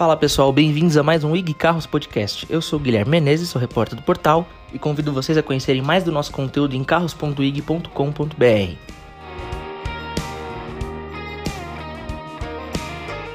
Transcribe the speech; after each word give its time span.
Fala 0.00 0.16
pessoal, 0.16 0.50
bem-vindos 0.50 0.96
a 0.96 1.02
mais 1.02 1.24
um 1.24 1.36
IG 1.36 1.52
Carros 1.52 1.84
Podcast. 1.84 2.46
Eu 2.48 2.62
sou 2.62 2.78
o 2.78 2.82
Guilherme 2.82 3.10
Menezes, 3.10 3.50
sou 3.50 3.60
repórter 3.60 3.96
do 3.96 4.02
portal 4.02 4.48
e 4.72 4.78
convido 4.78 5.12
vocês 5.12 5.36
a 5.36 5.42
conhecerem 5.42 5.82
mais 5.82 6.02
do 6.04 6.10
nosso 6.10 6.32
conteúdo 6.32 6.74
em 6.74 6.82
carros.ig.com.br. 6.82 8.76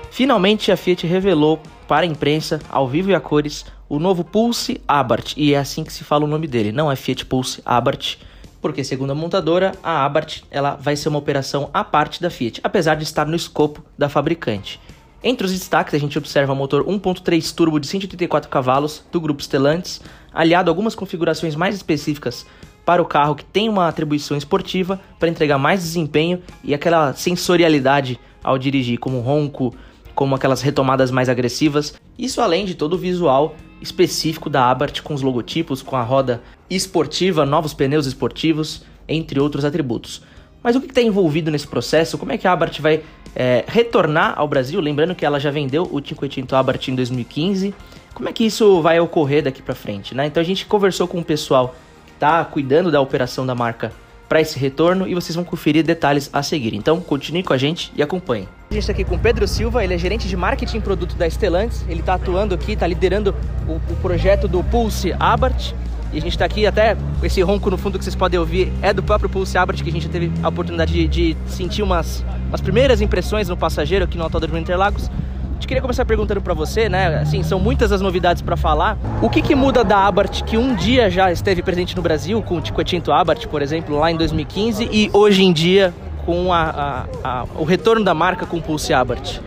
Finalmente 0.10 0.72
a 0.72 0.78
Fiat 0.78 1.06
revelou 1.06 1.62
para 1.88 2.04
a 2.06 2.10
imprensa, 2.10 2.60
ao 2.68 2.88
vivo 2.88 3.12
e 3.12 3.14
a 3.14 3.20
cores, 3.20 3.66
o 3.88 4.00
novo 4.00 4.24
Pulse 4.24 4.82
Abarth, 4.88 5.34
e 5.38 5.54
é 5.54 5.60
assim 5.60 5.84
que 5.84 5.94
se 5.94 6.04
fala 6.04 6.26
o 6.26 6.28
nome 6.28 6.48
dele, 6.48 6.72
não 6.72 6.92
é 6.92 6.96
Fiat 6.96 7.28
Pulse 7.28 7.62
Abarth, 7.64 8.18
porque 8.66 8.84
segundo 8.84 9.12
a 9.12 9.14
montadora, 9.14 9.74
a 9.84 10.04
Abarth 10.04 10.42
ela 10.50 10.76
vai 10.76 10.96
ser 10.96 11.10
uma 11.10 11.20
operação 11.20 11.70
à 11.72 11.84
parte 11.84 12.20
da 12.20 12.32
Fiat, 12.32 12.60
apesar 12.64 12.96
de 12.96 13.04
estar 13.04 13.24
no 13.28 13.36
escopo 13.36 13.86
da 13.96 14.10
fabricante. 14.10 14.82
Entre 15.24 15.46
os 15.46 15.54
destaques, 15.54 15.94
a 15.94 16.00
gente 16.00 16.18
observa 16.18 16.56
motor 16.56 16.84
1.3 16.84 17.54
turbo 17.54 17.80
de 17.80 17.86
184 17.86 18.50
cavalos 18.50 19.04
do 19.12 19.22
grupo 19.22 19.44
Stellantis, 19.44 20.02
aliado 20.34 20.68
a 20.68 20.72
algumas 20.72 20.96
configurações 20.96 21.56
mais 21.56 21.76
específicas 21.76 22.44
para 22.84 23.04
o 23.04 23.06
carro 23.06 23.36
que 23.36 23.46
tem 23.46 23.70
uma 23.70 23.88
atribuição 23.88 24.36
esportiva 24.36 25.00
para 25.20 25.30
entregar 25.30 25.60
mais 25.60 25.84
desempenho 25.84 26.42
e 26.64 26.74
aquela 26.74 27.14
sensorialidade 27.14 28.20
ao 28.44 28.58
dirigir, 28.58 28.98
como 28.98 29.20
ronco, 29.20 29.76
como 30.16 30.34
aquelas 30.34 30.64
retomadas 30.64 31.12
mais 31.12 31.30
agressivas. 31.30 31.94
Isso 32.18 32.42
além 32.42 32.66
de 32.66 32.74
todo 32.74 32.94
o 32.94 32.98
visual 32.98 33.56
específico 33.80 34.50
da 34.50 34.72
Abarth 34.72 35.02
com 35.02 35.14
os 35.14 35.22
logotipos, 35.22 35.84
com 35.84 35.96
a 35.96 36.02
roda 36.02 36.42
esportiva, 36.70 37.46
novos 37.46 37.74
pneus 37.74 38.06
esportivos, 38.06 38.84
entre 39.08 39.40
outros 39.40 39.66
atributos. 39.66 40.22
Mas 40.64 40.76
o 40.76 40.82
que 40.82 40.88
está 40.88 41.02
envolvido 41.02 41.52
nesse 41.52 41.68
processo? 41.68 42.18
Como 42.18 42.32
é 42.32 42.38
que 42.38 42.48
a 42.48 42.52
Abarth 42.52 42.80
vai 42.80 43.04
é, 43.36 43.64
retornar 43.68 44.34
ao 44.36 44.48
Brasil? 44.48 44.80
Lembrando 44.82 45.14
que 45.14 45.24
ela 45.24 45.40
já 45.40 45.52
vendeu 45.52 45.84
o 45.92 46.02
Cinquecento 46.04 46.56
Abarth 46.56 46.88
em 46.88 46.96
2015. 46.96 47.74
Como 48.16 48.28
é 48.28 48.34
que 48.34 48.44
isso 48.44 48.82
vai 48.82 49.00
ocorrer 49.00 49.44
daqui 49.44 49.62
para 49.62 49.76
frente? 49.76 50.16
Né? 50.16 50.26
Então 50.26 50.42
a 50.42 50.46
gente 50.46 50.66
conversou 50.66 51.08
com 51.08 51.20
o 51.20 51.24
pessoal 51.24 51.76
que 52.08 52.14
está 52.14 52.44
cuidando 52.44 52.90
da 52.90 53.00
operação 53.00 53.46
da 53.46 53.54
marca 53.54 53.92
para 54.28 54.42
esse 54.42 54.58
retorno 54.58 55.08
e 55.08 55.14
vocês 55.14 55.36
vão 55.36 55.44
conferir 55.44 55.84
detalhes 55.84 56.30
a 56.34 56.42
seguir. 56.42 56.74
Então 56.74 57.00
continue 57.00 57.44
com 57.44 57.54
a 57.54 57.58
gente 57.58 57.92
e 57.96 58.02
acompanhe. 58.02 58.48
A 58.72 58.74
gente 58.74 58.82
está 58.82 58.92
aqui 58.92 59.04
com 59.04 59.16
o 59.16 59.20
Pedro 59.20 59.48
Silva, 59.48 59.84
ele 59.84 59.94
é 59.94 59.98
gerente 59.98 60.28
de 60.28 60.36
marketing 60.36 60.82
produto 60.82 61.16
da 61.16 61.30
Stellantis. 61.30 61.86
Ele 61.88 62.00
está 62.00 62.16
atuando 62.16 62.56
aqui, 62.56 62.72
está 62.72 62.88
liderando 62.88 63.36
o, 63.68 63.74
o 63.74 63.96
projeto 64.02 64.48
do 64.48 64.64
Pulse 64.64 65.14
Abarth. 65.20 65.76
E 66.14 66.18
a 66.18 66.22
gente 66.22 66.32
está 66.32 66.46
aqui 66.46 66.66
até, 66.66 66.96
esse 67.24 67.42
ronco 67.42 67.70
no 67.70 67.78
fundo 67.78 67.98
que 67.98 68.04
vocês 68.04 68.16
podem 68.16 68.40
ouvir 68.40 68.72
é 68.82 68.94
do 68.94 69.04
próprio 69.04 69.30
Pulse 69.30 69.58
Abarth, 69.58 69.82
que 69.82 69.90
a 69.90 69.92
gente 69.92 70.06
já 70.06 70.10
teve 70.10 70.32
a 70.42 70.48
oportunidade 70.48 70.94
de, 70.94 71.08
de 71.08 71.38
sentir 71.48 71.84
umas, 71.84 72.24
umas 72.48 72.62
primeiras 72.62 73.02
impressões 73.02 73.50
no 73.50 73.58
passageiro 73.58 74.06
aqui 74.06 74.18
no 74.18 74.24
Autódromo 74.24 74.58
Interlagos. 74.58 75.10
A 75.10 75.54
gente 75.56 75.68
queria 75.68 75.82
começar 75.82 76.06
perguntando 76.06 76.42
para 76.42 76.54
você, 76.54 76.90
né? 76.90 77.20
Assim, 77.20 77.42
são 77.42 77.60
muitas 77.60 77.92
as 77.92 78.02
novidades 78.02 78.42
para 78.42 78.58
falar. 78.58 78.98
O 79.22 79.30
que, 79.30 79.42
que 79.42 79.56
muda 79.56 79.84
da 79.84 80.06
Abarth 80.06 80.44
que 80.44 80.58
um 80.58 80.76
dia 80.76 81.10
já 81.10 81.32
esteve 81.32 81.62
presente 81.62 81.96
no 81.96 82.02
Brasil, 82.02 82.42
com 82.42 82.58
o 82.58 82.62
Ticotinto 82.62 83.12
Abarth, 83.12 83.48
por 83.48 83.62
exemplo, 83.62 83.98
lá 83.98 84.12
em 84.12 84.18
2015, 84.18 84.90
e 84.92 85.10
hoje 85.14 85.44
em 85.44 85.54
dia 85.54 85.94
com 86.26 86.52
a, 86.52 87.06
a, 87.24 87.30
a, 87.30 87.46
o 87.56 87.64
retorno 87.64 88.04
da 88.04 88.14
marca 88.14 88.46
com 88.46 88.58
o 88.58 88.62
Pulse 88.62 88.94
Abarth? 88.94 89.40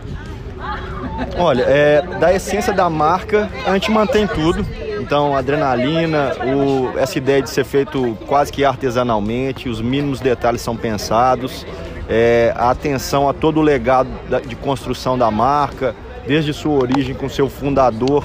Olha, 1.37 1.63
é, 1.63 2.01
da 2.19 2.33
essência 2.33 2.73
da 2.73 2.89
marca, 2.89 3.49
a 3.65 3.73
gente 3.73 3.91
mantém 3.91 4.25
tudo. 4.27 4.65
Então, 5.09 5.35
adrenalina, 5.35 6.33
o, 6.55 6.95
essa 6.95 7.17
ideia 7.17 7.41
de 7.41 7.49
ser 7.49 7.63
feito 7.65 8.15
quase 8.27 8.53
que 8.53 8.63
artesanalmente, 8.63 9.67
os 9.67 9.81
mínimos 9.81 10.19
detalhes 10.19 10.61
são 10.61 10.77
pensados, 10.77 11.65
é, 12.07 12.53
a 12.55 12.69
atenção 12.69 13.27
a 13.27 13.33
todo 13.33 13.59
o 13.59 13.63
legado 13.63 14.07
da, 14.29 14.39
de 14.39 14.55
construção 14.55 15.17
da 15.17 15.31
marca, 15.31 15.95
desde 16.27 16.53
sua 16.53 16.73
origem 16.73 17.15
com 17.15 17.27
seu 17.27 17.49
fundador 17.49 18.23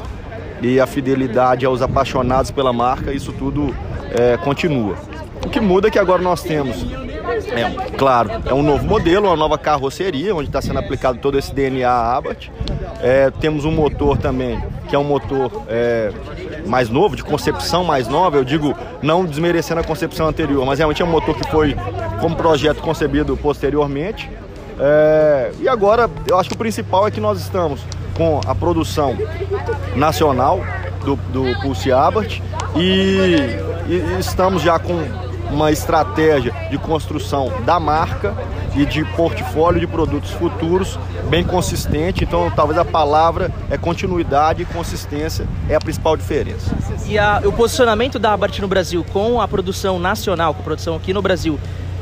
e 0.61 0.79
a 0.79 0.87
fidelidade 0.87 1.65
aos 1.65 1.81
apaixonados 1.81 2.51
pela 2.51 2.71
marca, 2.71 3.15
isso 3.15 3.33
tudo 3.33 3.75
é, 4.11 4.37
continua. 4.37 4.95
O 5.43 5.49
que 5.49 5.61
muda 5.61 5.89
é 5.89 5.91
que 5.91 5.99
agora 5.99 6.21
nós 6.21 6.43
temos 6.43 6.85
é, 7.35 7.97
claro, 7.97 8.31
é 8.47 8.55
um 8.55 8.63
novo 8.63 8.85
modelo, 8.85 9.27
uma 9.27 9.37
nova 9.37 9.59
carroceria, 9.59 10.35
onde 10.35 10.49
está 10.49 10.61
sendo 10.61 10.79
aplicado 10.79 11.19
todo 11.19 11.39
esse 11.39 11.55
DNA 11.55 11.91
Abarth. 11.91 12.51
É, 13.03 13.31
temos 13.41 13.65
um 13.65 13.73
motor 13.73 14.17
também, 14.19 14.63
que 14.89 14.95
é 14.95 14.99
um 14.99 15.05
motor 15.05 15.65
é, 15.69 16.13
mais 16.67 16.89
novo, 16.89 17.17
de 17.17 17.23
concepção 17.23 17.85
mais 17.85 18.09
nova, 18.09 18.37
eu 18.37 18.45
digo 18.45 18.75
não 19.03 19.25
desmerecendo 19.25 19.81
a 19.81 19.85
concepção 19.85 20.27
anterior, 20.27 20.65
mas 20.65 20.79
realmente 20.79 21.03
é 21.03 21.05
um 21.05 21.11
motor 21.11 21.35
que 21.35 21.49
foi 21.51 21.77
como 22.21 22.37
projeto 22.37 22.81
concebido 22.81 23.37
posteriormente. 23.37 24.31
É, 24.79 25.53
e 25.61 25.69
agora, 25.69 26.11
eu 26.29 26.39
acho 26.39 26.49
que 26.49 26.55
o 26.55 26.59
principal 26.59 27.07
é 27.07 27.11
que 27.11 27.21
nós 27.21 27.41
estamos 27.41 27.81
com 28.17 28.41
a 28.47 28.55
produção 28.55 29.17
nacional 29.95 30.61
do, 31.05 31.17
do 31.17 31.61
Pulse 31.61 31.93
Abarth 31.93 32.41
e, 32.77 33.59
e 33.87 34.17
estamos 34.19 34.63
já 34.63 34.79
com 34.79 35.05
uma 35.51 35.71
estratégia 35.71 36.53
de 36.71 36.79
construção 36.79 37.53
da 37.65 37.79
marca 37.79 38.35
e 38.77 38.85
de 38.85 39.05
portfólio 39.05 39.81
de 39.81 39.87
produtos 39.87 40.31
futuros 40.33 40.99
bem 41.29 41.45
consistente. 41.45 42.25
Então, 42.25 42.51
talvez 42.51 42.79
a 42.79 42.85
palavra 42.85 43.51
é 43.71 43.79
continuidade 43.79 44.63
e 44.63 44.65
consistência 44.65 45.47
é 45.69 45.75
a 45.75 45.81
principal 45.81 46.17
diferença. 46.17 46.75
E 47.07 47.19
a, 47.19 47.41
o 47.45 47.53
posicionamento 47.53 48.19
da 48.19 48.33
Abarth 48.33 48.59
no 48.59 48.69
Brasil 48.69 49.05
com 49.13 49.41
a 49.41 49.49
produção 49.49 49.99
nacional, 49.99 50.55
com 50.55 50.61
a 50.61 50.65
produção 50.65 50.97
aqui 50.97 51.13
no 51.13 51.23
Brasil, 51.23 51.59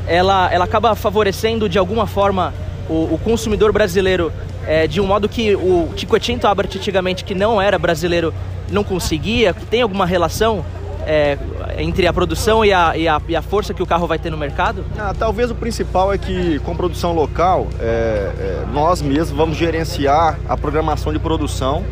ela, 0.07 0.51
ela 0.51 0.65
acaba 0.65 0.95
favorecendo 0.95 1.69
de 1.69 1.77
alguma 1.77 2.07
forma 2.07 2.53
o, 2.89 3.13
o 3.13 3.19
consumidor 3.23 3.71
brasileiro 3.71 4.31
é, 4.65 4.87
de 4.87 4.99
um 4.99 5.05
modo 5.05 5.29
que 5.29 5.55
o 5.55 5.89
Ticotinto 5.95 6.47
Abarth 6.47 6.75
antigamente, 6.75 7.23
que 7.23 7.35
não 7.35 7.61
era 7.61 7.77
brasileiro, 7.77 8.33
não 8.71 8.83
conseguia? 8.83 9.53
Tem 9.53 9.81
alguma 9.81 10.05
relação? 10.05 10.65
é, 11.05 11.37
entre 11.77 12.07
a 12.07 12.13
produção 12.13 12.63
e 12.63 12.73
a, 12.73 12.95
e, 12.97 13.07
a, 13.07 13.21
e 13.27 13.35
a, 13.35 13.41
força 13.41 13.73
que 13.73 13.81
o 13.83 13.85
carro 13.85 14.07
vai 14.07 14.19
ter 14.19 14.29
no 14.29 14.37
mercado? 14.37 14.83
Ah, 14.97 15.13
talvez 15.17 15.51
o 15.51 15.55
principal 15.55 16.13
é 16.13 16.17
que 16.17 16.59
com 16.59 16.75
produção 16.75 17.13
local, 17.13 17.67
é, 17.79 17.83
é, 17.85 18.63
nós 18.73 19.01
mesmos 19.01 19.31
vamos 19.31 19.57
gerenciar 19.57 20.39
a 20.47 20.57
programação 20.57 21.11
de 21.13 21.19
produção. 21.19 21.83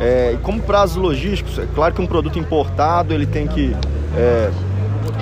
É, 0.00 0.32
e 0.34 0.36
como 0.38 0.60
prazos 0.62 0.96
logísticos, 0.96 1.58
é 1.58 1.66
claro 1.74 1.94
que 1.94 2.00
um 2.00 2.06
produto 2.06 2.38
importado 2.38 3.12
ele 3.12 3.26
tem 3.26 3.46
que 3.46 3.76
é, 4.16 4.50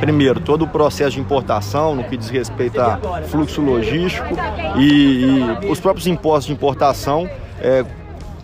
primeiro, 0.00 0.40
todo 0.40 0.62
o 0.62 0.68
processo 0.68 1.12
de 1.12 1.20
importação, 1.20 1.94
no 1.94 2.04
que 2.04 2.16
diz 2.16 2.28
respeito 2.28 2.80
a 2.80 2.98
fluxo 3.28 3.60
logístico 3.60 4.34
e, 4.76 5.38
e 5.62 5.70
os 5.70 5.80
próprios 5.80 6.06
impostos 6.06 6.46
de 6.46 6.52
importação, 6.52 7.28
é, 7.60 7.84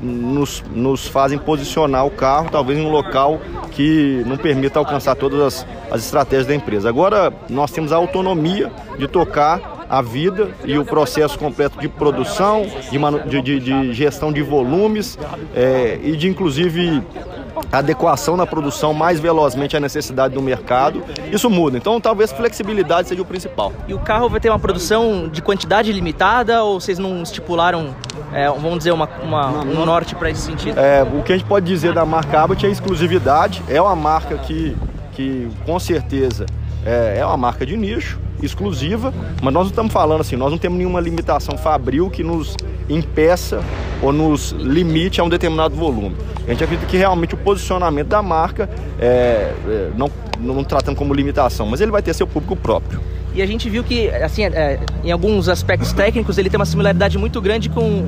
nos, 0.02 0.62
nos 0.74 1.06
fazem 1.06 1.38
posicionar 1.38 2.04
o 2.04 2.10
carro, 2.10 2.48
talvez 2.50 2.78
em 2.78 2.84
um 2.84 2.90
local 2.90 3.40
que 3.70 4.22
não 4.26 4.36
permita 4.36 4.78
alcançar 4.78 5.14
todas 5.14 5.40
as, 5.40 5.66
as 5.90 6.04
estratégias 6.04 6.46
da 6.46 6.54
empresa. 6.54 6.88
Agora, 6.88 7.32
nós 7.48 7.70
temos 7.70 7.92
a 7.92 7.96
autonomia 7.96 8.70
de 8.98 9.06
tocar 9.06 9.86
a 9.88 10.00
vida 10.00 10.50
e 10.64 10.78
o 10.78 10.84
processo 10.84 11.38
completo 11.38 11.78
de 11.78 11.86
produção, 11.86 12.66
de, 13.28 13.42
de, 13.42 13.60
de 13.60 13.92
gestão 13.92 14.32
de 14.32 14.42
volumes 14.42 15.18
é, 15.54 16.00
e 16.02 16.16
de, 16.16 16.28
inclusive, 16.28 17.02
adequação 17.70 18.36
na 18.36 18.46
produção 18.46 18.94
mais 18.94 19.20
velozmente 19.20 19.76
à 19.76 19.80
necessidade 19.80 20.34
do 20.34 20.42
mercado. 20.42 21.02
Isso 21.30 21.50
muda. 21.50 21.76
Então, 21.76 22.00
talvez 22.00 22.32
flexibilidade 22.32 23.08
seja 23.08 23.20
o 23.20 23.24
principal. 23.24 23.72
E 23.86 23.94
o 23.94 23.98
carro 23.98 24.28
vai 24.28 24.40
ter 24.40 24.48
uma 24.48 24.58
produção 24.58 25.28
de 25.28 25.42
quantidade 25.42 25.92
limitada 25.92 26.62
ou 26.64 26.80
vocês 26.80 26.98
não 26.98 27.22
estipularam 27.22 27.94
é, 28.32 28.48
vamos 28.48 28.78
dizer, 28.78 28.92
uma, 28.92 29.08
uma 29.22 29.62
um 29.62 29.84
norte 29.84 30.14
para 30.14 30.30
esse 30.30 30.42
sentido? 30.42 30.78
É, 30.78 31.02
o 31.02 31.22
que 31.22 31.32
a 31.32 31.36
gente 31.36 31.46
pode 31.46 31.66
dizer 31.66 31.92
da 31.92 32.04
marca 32.04 32.40
Abbott 32.40 32.64
é 32.64 32.70
exclusividade. 32.70 33.62
É 33.68 33.80
uma 33.80 33.96
marca 33.96 34.36
que, 34.38 34.76
que 35.12 35.48
com 35.66 35.78
certeza, 35.78 36.46
é, 36.84 37.18
é 37.18 37.26
uma 37.26 37.36
marca 37.36 37.66
de 37.66 37.76
nicho, 37.76 38.18
exclusiva, 38.42 39.12
mas 39.40 39.54
nós 39.54 39.64
não 39.64 39.70
estamos 39.70 39.92
falando 39.92 40.20
assim, 40.20 40.36
nós 40.36 40.50
não 40.50 40.58
temos 40.58 40.78
nenhuma 40.78 41.00
limitação 41.00 41.56
fabril 41.56 42.10
que 42.10 42.24
nos 42.24 42.56
impeça 42.88 43.62
ou 44.02 44.12
nos 44.12 44.50
limite 44.52 45.20
a 45.20 45.24
um 45.24 45.28
determinado 45.28 45.74
volume. 45.74 46.16
A 46.46 46.50
gente 46.50 46.64
acredita 46.64 46.90
que 46.90 46.96
realmente 46.96 47.34
o 47.34 47.38
posicionamento 47.38 48.08
da 48.08 48.20
marca, 48.20 48.68
é, 48.98 49.52
é, 49.66 49.90
não, 49.96 50.10
não 50.40 50.64
tratando 50.64 50.96
como 50.96 51.14
limitação, 51.14 51.66
mas 51.66 51.80
ele 51.80 51.92
vai 51.92 52.02
ter 52.02 52.12
seu 52.14 52.26
público 52.26 52.56
próprio. 52.56 53.00
E 53.34 53.40
a 53.40 53.46
gente 53.46 53.68
viu 53.70 53.82
que, 53.82 54.08
assim, 54.08 54.44
é, 54.44 54.78
em 55.02 55.10
alguns 55.10 55.48
aspectos 55.48 55.92
técnicos, 55.92 56.36
ele 56.36 56.50
tem 56.50 56.58
uma 56.58 56.66
similaridade 56.66 57.16
muito 57.16 57.40
grande 57.40 57.68
com, 57.68 58.04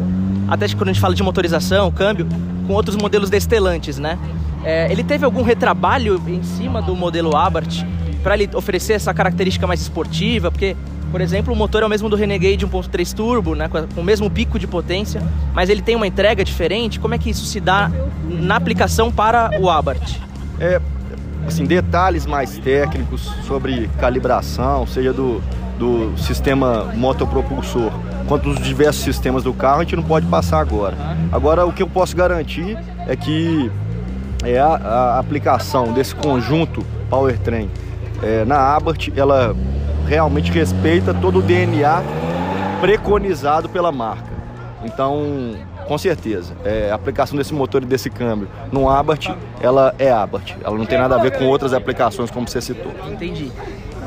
até 0.48 0.68
quando 0.68 0.88
a 0.88 0.92
gente 0.92 1.00
fala 1.00 1.14
de 1.14 1.22
motorização, 1.22 1.90
câmbio, 1.90 2.26
com 2.66 2.74
outros 2.74 2.96
modelos 2.96 3.30
destelantes, 3.30 3.98
né? 3.98 4.18
É, 4.64 4.90
ele 4.90 5.04
teve 5.04 5.24
algum 5.24 5.42
retrabalho 5.42 6.20
em 6.26 6.42
cima 6.42 6.80
do 6.80 6.96
modelo 6.96 7.36
Abarth 7.36 7.84
para 8.22 8.34
ele 8.34 8.48
oferecer 8.54 8.94
essa 8.94 9.12
característica 9.12 9.66
mais 9.66 9.80
esportiva? 9.82 10.50
Porque, 10.50 10.74
por 11.10 11.20
exemplo, 11.20 11.52
o 11.52 11.56
motor 11.56 11.82
é 11.82 11.86
o 11.86 11.88
mesmo 11.88 12.08
do 12.08 12.16
Renegade 12.16 12.66
1.3 12.66 13.14
Turbo, 13.14 13.54
né, 13.54 13.68
com 13.68 14.00
o 14.00 14.04
mesmo 14.04 14.30
pico 14.30 14.58
de 14.58 14.66
potência, 14.66 15.22
mas 15.52 15.68
ele 15.68 15.82
tem 15.82 15.94
uma 15.94 16.06
entrega 16.06 16.42
diferente. 16.42 16.98
Como 16.98 17.14
é 17.14 17.18
que 17.18 17.28
isso 17.28 17.44
se 17.44 17.60
dá 17.60 17.90
na 18.26 18.56
aplicação 18.56 19.12
para 19.12 19.50
o 19.60 19.68
Abarth? 19.68 20.18
É, 20.58 20.80
assim, 21.46 21.64
detalhes 21.64 22.26
mais 22.26 22.58
técnicos 22.58 23.22
sobre 23.46 23.88
calibração, 23.98 24.86
seja 24.86 25.12
do, 25.12 25.42
do 25.78 26.16
sistema 26.18 26.92
motopropulsor 26.94 27.92
quanto 28.26 28.48
os 28.48 28.58
diversos 28.60 29.02
sistemas 29.02 29.42
do 29.42 29.52
carro, 29.52 29.80
a 29.80 29.82
gente 29.82 29.96
não 29.96 30.02
pode 30.02 30.26
passar 30.26 30.60
agora. 30.60 30.96
Agora, 31.30 31.66
o 31.66 31.72
que 31.72 31.82
eu 31.82 31.88
posso 31.88 32.16
garantir 32.16 32.76
é 33.06 33.14
que 33.14 33.70
é 34.42 34.58
a, 34.58 34.74
a 34.74 35.18
aplicação 35.18 35.92
desse 35.92 36.14
conjunto 36.14 36.84
powertrain 37.08 37.70
é, 38.22 38.44
na 38.44 38.56
Abarth, 38.74 39.08
ela 39.16 39.54
realmente 40.06 40.50
respeita 40.50 41.12
todo 41.12 41.38
o 41.38 41.42
DNA 41.42 42.02
preconizado 42.80 43.68
pela 43.68 43.90
marca. 43.90 44.32
Então, 44.84 45.54
com 45.86 45.98
certeza, 45.98 46.54
é, 46.64 46.90
a 46.90 46.94
aplicação 46.94 47.36
desse 47.36 47.52
motor 47.52 47.82
e 47.82 47.86
desse 47.86 48.10
câmbio 48.10 48.48
no 48.72 48.88
Abarth, 48.88 49.28
ela 49.60 49.94
é 49.98 50.10
Abarth. 50.10 50.56
Ela 50.62 50.76
não 50.76 50.86
tem 50.86 50.98
nada 50.98 51.14
a 51.14 51.18
ver 51.18 51.38
com 51.38 51.46
outras 51.46 51.72
aplicações 51.72 52.30
como 52.30 52.48
você 52.48 52.60
citou. 52.60 52.92
Entendi. 53.10 53.50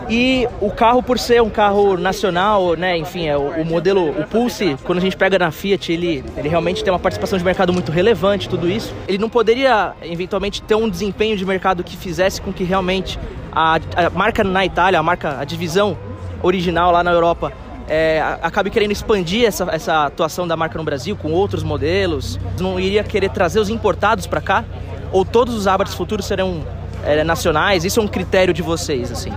E 0.10 0.48
o 0.62 0.72
carro, 0.72 1.04
por 1.04 1.20
ser 1.20 1.42
um 1.42 1.50
carro 1.50 1.98
nacional, 1.98 2.76
né, 2.76 2.98
enfim, 2.98 3.28
é 3.28 3.36
o, 3.36 3.62
o, 3.62 3.66
modelo, 3.66 4.10
o 4.10 4.26
Pulse, 4.26 4.78
quando 4.86 5.00
a 5.00 5.02
gente 5.02 5.18
pega 5.18 5.38
na 5.38 5.52
Fiat, 5.52 5.92
ele, 5.92 6.24
ele 6.38 6.48
realmente 6.48 6.82
tem 6.82 6.94
uma 6.94 7.00
participação 7.00 7.38
de 7.38 7.44
mercado 7.44 7.74
muito 7.74 7.92
relevante, 7.92 8.48
tudo 8.48 8.70
isso. 8.70 8.96
Ele 9.06 9.18
não 9.18 9.30
poderia, 9.30 9.94
eventualmente, 10.02 10.62
ter 10.62 10.76
um 10.76 10.90
desempenho 10.90 11.36
de 11.36 11.46
mercado 11.46 11.84
que 11.84 11.98
fizesse 11.98 12.42
com 12.42 12.54
que 12.54 12.64
realmente 12.64 13.20
a, 13.52 13.76
a 13.76 14.10
marca 14.10 14.46
na 14.46 14.66
Itália, 14.66 14.98
a 14.98 15.04
marca, 15.04 15.40
a 15.42 15.44
divisão 15.44 15.98
original 16.42 16.92
lá 16.92 17.04
na 17.04 17.12
Europa, 17.12 17.52
é, 17.88 18.22
acabe 18.42 18.70
querendo 18.70 18.92
expandir 18.92 19.46
essa, 19.46 19.68
essa 19.72 20.06
atuação 20.06 20.48
da 20.48 20.56
marca 20.56 20.78
no 20.78 20.84
Brasil 20.84 21.16
com 21.16 21.32
outros 21.32 21.64
modelos? 21.64 22.40
Não 22.60 22.80
iria 22.80 23.04
querer 23.04 23.30
trazer 23.30 23.60
os 23.60 23.70
importados 23.70 24.28
para 24.28 24.42
cá? 24.42 24.66
Ou 25.12 25.24
todos 25.24 25.56
os 25.56 25.68
Abarths 25.68 25.96
futuros 25.96 26.26
serão 26.26 26.64
é, 27.04 27.24
nacionais? 27.24 27.86
Isso 27.86 28.00
é 28.00 28.04
um 28.04 28.08
critério 28.08 28.54
de 28.54 28.62
vocês, 28.62 29.12
assim? 29.12 29.32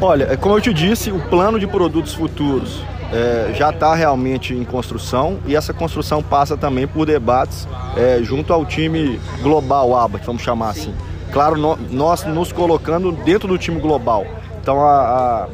Olha, 0.00 0.28
é 0.30 0.36
como 0.36 0.56
eu 0.56 0.60
te 0.60 0.72
disse, 0.72 1.10
o 1.10 1.18
plano 1.18 1.58
de 1.58 1.66
produtos 1.66 2.14
futuros 2.14 2.80
é, 3.12 3.52
já 3.54 3.70
está 3.70 3.94
realmente 3.94 4.54
em 4.54 4.62
construção 4.62 5.38
e 5.46 5.56
essa 5.56 5.72
construção 5.72 6.22
passa 6.22 6.56
também 6.56 6.86
por 6.86 7.04
debates 7.04 7.66
é, 7.96 8.20
junto 8.22 8.52
ao 8.52 8.64
time 8.64 9.18
global 9.42 9.96
ABA, 9.96 10.20
vamos 10.24 10.42
chamar 10.42 10.74
Sim. 10.74 10.80
assim. 10.80 10.94
Claro, 11.32 11.56
no, 11.56 11.76
nós 11.90 12.24
nos 12.24 12.52
colocando 12.52 13.10
dentro 13.12 13.48
do 13.48 13.58
time 13.58 13.80
global. 13.80 14.24
Então 14.62 14.80
a, 14.80 15.00
a, 15.00 15.48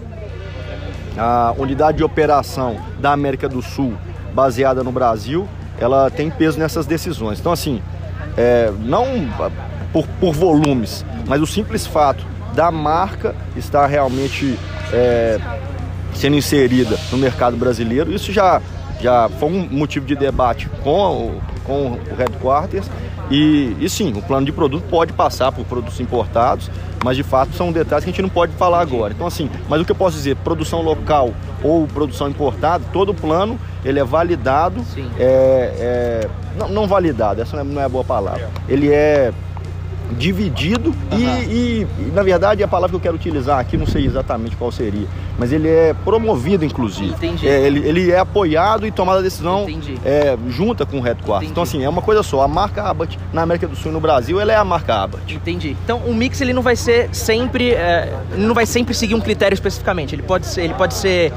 a 1.16 1.54
unidade 1.56 1.98
de 1.98 2.04
operação 2.04 2.76
da 2.98 3.12
América 3.12 3.48
do 3.48 3.62
Sul, 3.62 3.94
baseada 4.34 4.82
no 4.82 4.90
Brasil, 4.92 5.48
ela 5.78 6.10
tem 6.10 6.30
peso 6.30 6.58
nessas 6.58 6.86
decisões. 6.86 7.38
Então 7.40 7.52
assim, 7.52 7.80
é, 8.36 8.72
não 8.80 9.06
por, 9.92 10.06
por 10.20 10.34
volumes, 10.34 11.04
mas 11.26 11.40
o 11.40 11.46
simples 11.46 11.86
fato 11.86 12.24
da 12.54 12.70
marca 12.70 13.34
estar 13.56 13.86
realmente 13.86 14.58
é, 14.92 15.38
sendo 16.14 16.36
inserida 16.36 16.98
no 17.10 17.18
mercado 17.18 17.56
brasileiro. 17.56 18.12
Isso 18.12 18.32
já, 18.32 18.60
já 19.00 19.28
foi 19.40 19.48
um 19.48 19.68
motivo 19.70 20.06
de 20.06 20.14
debate 20.14 20.68
com 20.82 21.28
o, 21.28 21.42
com 21.64 21.92
o 21.92 22.00
Headquarters. 22.16 22.88
E, 23.30 23.76
e 23.80 23.88
sim, 23.88 24.12
o 24.12 24.22
plano 24.22 24.46
de 24.46 24.52
produto 24.52 24.84
pode 24.88 25.12
passar 25.12 25.50
por 25.50 25.64
produtos 25.64 25.98
importados, 25.98 26.70
mas 27.02 27.16
de 27.16 27.22
fato 27.22 27.54
são 27.54 27.72
detalhes 27.72 28.04
que 28.04 28.10
a 28.10 28.12
gente 28.12 28.22
não 28.22 28.28
pode 28.28 28.52
falar 28.52 28.80
agora. 28.80 29.12
Então 29.12 29.26
assim, 29.26 29.50
mas 29.68 29.80
o 29.80 29.84
que 29.84 29.92
eu 29.92 29.96
posso 29.96 30.16
dizer, 30.16 30.36
produção 30.36 30.82
local 30.82 31.30
ou 31.62 31.86
produção 31.86 32.28
importada, 32.28 32.84
todo 32.92 33.10
o 33.10 33.14
plano 33.14 33.58
ele 33.84 33.98
é 33.98 34.04
validado, 34.04 34.82
é, 35.18 35.74
é, 35.78 36.28
não, 36.56 36.68
não 36.68 36.86
validado, 36.86 37.40
essa 37.42 37.56
não 37.56 37.62
é, 37.62 37.74
não 37.74 37.82
é 37.82 37.84
a 37.84 37.88
boa 37.88 38.04
palavra. 38.04 38.48
Ele 38.68 38.90
é 38.92 39.32
dividido 40.14 40.94
uhum. 41.12 41.18
e, 41.18 41.86
e, 41.98 42.12
na 42.14 42.22
verdade, 42.22 42.62
a 42.62 42.68
palavra 42.68 42.90
que 42.90 42.96
eu 42.96 43.00
quero 43.00 43.16
utilizar 43.16 43.58
aqui, 43.58 43.76
não 43.76 43.86
sei 43.86 44.06
exatamente 44.06 44.56
qual 44.56 44.70
seria, 44.72 45.06
mas 45.38 45.52
ele 45.52 45.68
é 45.68 45.94
promovido, 46.04 46.64
inclusive. 46.64 47.10
Entendi. 47.10 47.48
É, 47.48 47.66
ele, 47.66 47.86
ele 47.86 48.10
é 48.10 48.18
apoiado 48.18 48.86
e 48.86 48.90
tomada 48.90 49.18
a 49.18 49.22
decisão 49.22 49.66
é, 50.04 50.36
junta 50.48 50.86
com 50.86 50.98
o 50.98 51.00
Headquarters. 51.00 51.50
Então, 51.50 51.62
assim, 51.62 51.82
é 51.82 51.88
uma 51.88 52.02
coisa 52.02 52.22
só. 52.22 52.42
A 52.42 52.48
marca 52.48 52.82
Abbott 52.82 53.18
na 53.32 53.42
América 53.42 53.66
do 53.66 53.76
Sul 53.76 53.90
e 53.90 53.94
no 53.94 54.00
Brasil, 54.00 54.40
ela 54.40 54.52
é 54.52 54.56
a 54.56 54.64
marca 54.64 54.94
Abbott. 54.94 55.34
Entendi. 55.34 55.76
Então, 55.84 55.98
o 55.98 56.14
mix, 56.14 56.40
ele 56.40 56.52
não 56.52 56.62
vai 56.62 56.76
ser 56.76 57.08
sempre, 57.12 57.72
é, 57.72 58.16
não 58.36 58.54
vai 58.54 58.66
sempre 58.66 58.94
seguir 58.94 59.14
um 59.14 59.20
critério 59.20 59.54
especificamente. 59.54 60.14
Ele 60.14 60.22
pode 60.22 60.46
ser, 60.46 60.62
ele 60.62 60.74
pode 60.74 60.94
ser, 60.94 61.32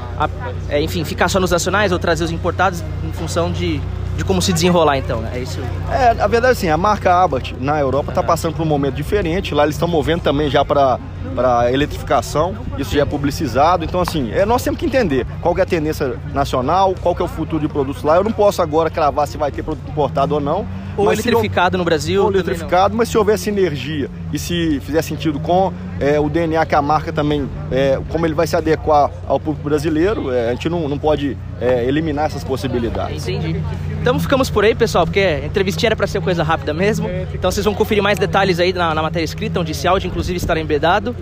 é, 0.68 0.80
enfim, 0.80 1.04
ficar 1.04 1.28
só 1.28 1.40
nos 1.40 1.50
nacionais 1.50 1.92
ou 1.92 1.98
trazer 1.98 2.24
os 2.24 2.30
importados 2.30 2.82
em 3.06 3.12
função 3.12 3.50
de 3.50 3.80
de 4.18 4.24
como 4.24 4.42
se 4.42 4.52
desenrolar 4.52 4.98
então, 4.98 5.20
né? 5.20 5.30
É 5.32 5.38
isso. 5.38 5.60
É, 5.90 6.08
a 6.20 6.26
verdade 6.26 6.48
é 6.48 6.50
assim, 6.50 6.68
a 6.68 6.76
marca 6.76 7.22
Abarth 7.22 7.52
na 7.60 7.78
Europa 7.78 8.10
está 8.10 8.20
passando 8.20 8.56
por 8.56 8.62
um 8.62 8.66
momento 8.66 8.96
diferente. 8.96 9.54
Lá 9.54 9.62
eles 9.62 9.76
estão 9.76 9.86
movendo 9.86 10.22
também 10.22 10.50
já 10.50 10.64
para 10.64 10.98
para 11.34 11.70
eletrificação, 11.70 12.56
isso 12.78 12.92
já 12.92 13.02
é 13.02 13.04
publicizado. 13.04 13.84
Então, 13.84 14.00
assim, 14.00 14.32
é, 14.32 14.44
nós 14.44 14.60
temos 14.62 14.80
que 14.80 14.84
entender 14.84 15.24
qual 15.40 15.56
é 15.56 15.62
a 15.62 15.66
tendência 15.66 16.16
nacional, 16.34 16.94
qual 17.00 17.14
é 17.16 17.22
o 17.22 17.28
futuro 17.28 17.60
de 17.60 17.68
produtos 17.68 18.02
lá. 18.02 18.16
Eu 18.16 18.24
não 18.24 18.32
posso 18.32 18.60
agora 18.60 18.90
cravar 18.90 19.28
se 19.28 19.38
vai 19.38 19.52
ter 19.52 19.62
produto 19.62 19.88
importado 19.88 20.34
ou 20.34 20.40
não, 20.40 20.66
ou 20.98 21.06
mas 21.06 21.24
eletrificado 21.24 21.78
no 21.78 21.84
Brasil. 21.84 22.24
Ou 22.24 22.32
eletrificado, 22.32 22.96
mas 22.96 23.08
se 23.08 23.16
houver 23.16 23.38
sinergia 23.38 24.10
e 24.32 24.38
se 24.38 24.80
fizer 24.80 25.00
sentido 25.02 25.38
com 25.38 25.72
é, 26.00 26.18
o 26.18 26.28
DNA 26.28 26.66
que 26.66 26.74
a 26.74 26.82
marca 26.82 27.12
também, 27.12 27.48
é, 27.70 27.98
como 28.08 28.26
ele 28.26 28.34
vai 28.34 28.46
se 28.46 28.56
adequar 28.56 29.10
ao 29.26 29.38
público 29.38 29.68
brasileiro, 29.68 30.32
é, 30.32 30.48
a 30.48 30.52
gente 30.52 30.68
não, 30.68 30.88
não 30.88 30.98
pode 30.98 31.36
é, 31.60 31.84
eliminar 31.84 32.26
essas 32.26 32.42
possibilidades. 32.42 33.28
Entendi. 33.28 33.62
Então 34.00 34.18
ficamos 34.18 34.50
por 34.50 34.64
aí, 34.64 34.74
pessoal, 34.74 35.04
porque 35.04 35.20
a 35.20 35.46
entrevistinha 35.46 35.88
era 35.88 35.96
para 35.96 36.06
ser 36.06 36.20
coisa 36.20 36.42
rápida 36.42 36.74
mesmo. 36.74 37.08
Então 37.32 37.50
vocês 37.50 37.64
vão 37.64 37.74
conferir 37.74 38.02
mais 38.02 38.18
detalhes 38.18 38.58
aí 38.58 38.72
na, 38.72 38.94
na 38.94 39.02
matéria 39.02 39.24
escrita, 39.24 39.60
onde 39.60 39.72
esse 39.72 39.86
áudio 39.86 40.08
inclusive 40.08 40.36
estará 40.36 40.60
embedado. 40.60 41.14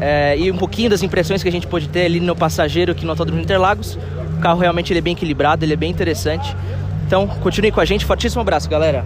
É, 0.00 0.36
e 0.38 0.50
um 0.50 0.56
pouquinho 0.56 0.88
das 0.88 1.02
impressões 1.02 1.42
que 1.42 1.48
a 1.48 1.52
gente 1.52 1.66
pode 1.66 1.88
ter 1.88 2.06
ali 2.06 2.20
no 2.20 2.34
passageiro 2.34 2.92
aqui 2.92 3.04
no 3.04 3.10
Autódromo 3.10 3.40
Interlagos. 3.40 3.98
O 4.38 4.40
carro 4.40 4.58
realmente 4.58 4.92
ele 4.92 4.98
é 4.98 5.02
bem 5.02 5.12
equilibrado, 5.12 5.64
ele 5.64 5.74
é 5.74 5.76
bem 5.76 5.90
interessante. 5.90 6.56
Então 7.06 7.26
continue 7.26 7.70
com 7.70 7.80
a 7.80 7.84
gente. 7.84 8.04
Fortíssimo 8.04 8.40
abraço, 8.40 8.68
galera. 8.68 9.04